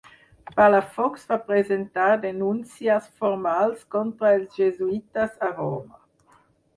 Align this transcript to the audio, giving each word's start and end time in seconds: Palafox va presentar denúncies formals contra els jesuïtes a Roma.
Palafox 0.59 1.25
va 1.31 1.37
presentar 1.49 2.07
denúncies 2.23 3.09
formals 3.19 3.83
contra 3.97 4.31
els 4.39 4.57
jesuïtes 4.63 5.37
a 5.49 5.51
Roma. 5.59 6.01